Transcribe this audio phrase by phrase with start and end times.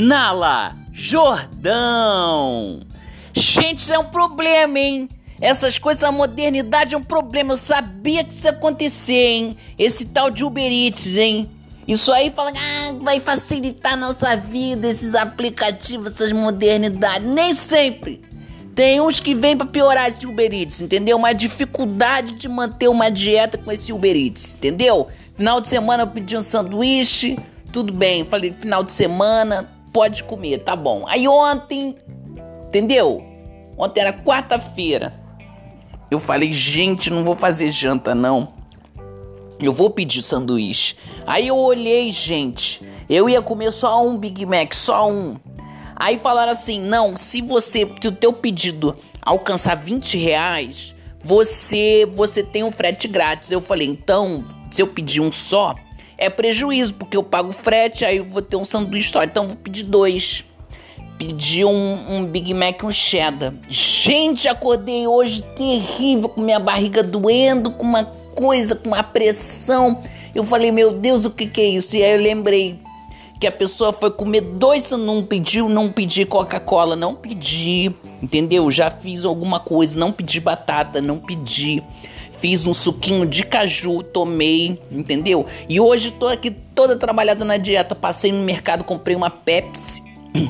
[0.00, 2.78] Nala Jordão.
[3.32, 5.08] Gente, isso é um problema, hein?
[5.40, 7.54] Essas coisas, a modernidade é um problema.
[7.54, 9.56] Eu sabia que isso ia acontecer, hein?
[9.76, 11.50] Esse tal de Uber Eats, hein?
[11.88, 17.26] Isso aí fala, ah, vai facilitar nossa vida, esses aplicativos, essas modernidades.
[17.26, 18.22] Nem sempre.
[18.76, 21.16] Tem uns que vêm para piorar esse Uber Eats, entendeu?
[21.16, 25.08] Uma dificuldade de manter uma dieta com esse Uber Eats, entendeu?
[25.34, 27.36] Final de semana eu pedi um sanduíche,
[27.72, 28.24] tudo bem.
[28.24, 31.04] Falei, final de semana, pode comer, tá bom.
[31.06, 31.96] Aí ontem,
[32.66, 33.24] entendeu?
[33.76, 35.12] Ontem era quarta-feira.
[36.10, 38.48] Eu falei, gente, não vou fazer janta não.
[39.60, 40.96] Eu vou pedir sanduíche.
[41.26, 42.82] Aí eu olhei, gente.
[43.08, 45.36] Eu ia comer só um Big Mac, só um.
[45.96, 52.42] Aí falaram assim: não, se você, se o teu pedido alcançar 20 reais, você, você
[52.42, 53.50] tem um frete grátis.
[53.50, 55.74] Eu falei, então, se eu pedir um só,
[56.18, 59.22] é prejuízo, porque eu pago frete, aí eu vou ter um sanduíche só.
[59.22, 60.44] Então vou pedir dois
[61.18, 63.52] pedi um, um Big Mac um cheddar.
[63.68, 70.00] Gente, acordei hoje terrível, com minha barriga doendo, com uma coisa, com uma pressão.
[70.32, 71.96] Eu falei, meu Deus, o que, que é isso?
[71.96, 72.78] E aí eu lembrei
[73.40, 78.70] que a pessoa foi comer dois, não pediu, não pedi Coca-Cola, não pedi, entendeu?
[78.70, 81.82] Já fiz alguma coisa, não pedi batata, não pedi.
[82.40, 85.44] Fiz um suquinho de caju, tomei, entendeu?
[85.68, 87.96] E hoje tô aqui toda trabalhada na dieta.
[87.96, 90.02] Passei no mercado, comprei uma Pepsi.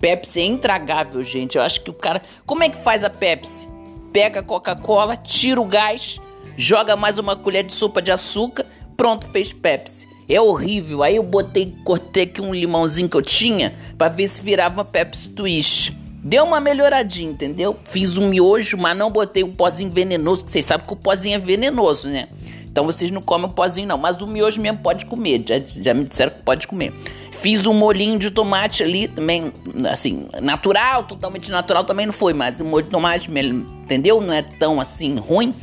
[0.00, 1.56] Pepsi é intragável, gente.
[1.56, 2.22] Eu acho que o cara.
[2.46, 3.68] Como é que faz a Pepsi?
[4.10, 6.18] Pega a Coca-Cola, tira o gás,
[6.56, 8.64] joga mais uma colher de sopa de açúcar,
[8.96, 10.08] pronto, fez Pepsi.
[10.26, 11.02] É horrível.
[11.02, 14.84] Aí eu botei, cortei aqui um limãozinho que eu tinha para ver se virava uma
[14.84, 16.05] Pepsi Twist.
[16.26, 17.76] Deu uma melhoradinha, entendeu?
[17.84, 21.36] Fiz um miojo, mas não botei um pozinho venenoso, que vocês sabem que o pozinho
[21.36, 22.26] é venenoso, né?
[22.64, 25.94] Então vocês não comem o pozinho não, mas o miojo mesmo pode comer, já, já
[25.94, 26.92] me disseram que pode comer.
[27.30, 29.52] Fiz um molhinho de tomate ali também,
[29.88, 34.20] assim, natural, totalmente natural também não foi, mas o molho de tomate, entendeu?
[34.20, 35.54] Não é tão assim ruim.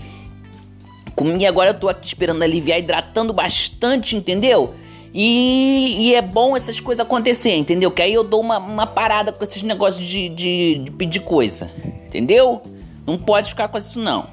[1.14, 4.74] Comi agora eu tô aqui esperando aliviar, hidratando bastante, entendeu?
[5.14, 7.92] E, e, é bom essas coisas acontecerem, entendeu?
[7.92, 11.72] Que aí eu dou uma, uma parada com esses negócios de, de, de pedir coisa,
[12.08, 12.62] entendeu?
[13.06, 14.28] Não pode ficar com isso não.